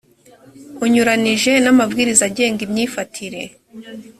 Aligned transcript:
unyuranije 0.85 1.51
n’amabwiriza 1.63 2.23
agenga 2.29 2.59
imyifatire. 2.67 3.41